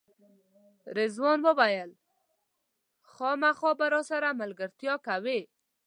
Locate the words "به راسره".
3.79-4.29